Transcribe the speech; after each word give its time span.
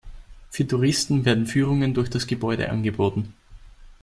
Für 0.49 0.65
Touristen 0.65 1.25
werden 1.25 1.45
Führungen 1.45 1.93
durch 1.93 2.09
das 2.09 2.25
Gebäude 2.25 2.67
angeboten. 2.71 3.35